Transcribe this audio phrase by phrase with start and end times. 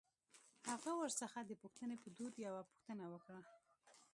[0.69, 3.41] هغه ورڅخه د پوښتنې په دود يوه پوښتنه وکړه.